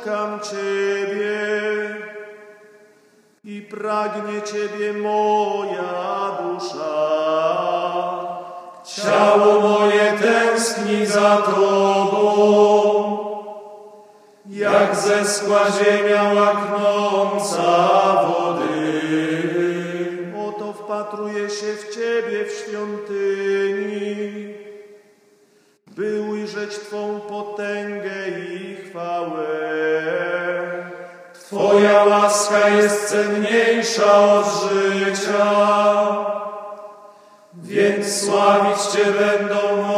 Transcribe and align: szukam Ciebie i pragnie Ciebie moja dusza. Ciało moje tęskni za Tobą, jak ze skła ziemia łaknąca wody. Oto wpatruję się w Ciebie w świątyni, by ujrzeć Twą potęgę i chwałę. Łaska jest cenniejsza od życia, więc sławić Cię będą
szukam 0.00 0.40
Ciebie 0.40 1.96
i 3.44 3.62
pragnie 3.62 4.42
Ciebie 4.42 4.92
moja 4.92 6.36
dusza. 6.40 7.20
Ciało 8.84 9.60
moje 9.60 10.12
tęskni 10.22 11.06
za 11.06 11.36
Tobą, 11.36 12.30
jak 14.46 14.96
ze 14.96 15.24
skła 15.24 15.64
ziemia 15.70 16.32
łaknąca 16.32 17.62
wody. 18.24 19.00
Oto 20.48 20.72
wpatruję 20.72 21.50
się 21.50 21.74
w 21.76 21.94
Ciebie 21.94 22.44
w 22.44 22.52
świątyni, 22.52 24.54
by 25.86 26.22
ujrzeć 26.30 26.78
Twą 26.78 27.20
potęgę 27.20 28.28
i 28.54 28.76
chwałę. 28.76 29.49
Łaska 32.10 32.68
jest 32.68 33.08
cenniejsza 33.08 34.14
od 34.14 34.46
życia, 34.46 35.46
więc 37.54 38.20
sławić 38.20 38.82
Cię 38.82 39.04
będą 39.04 39.92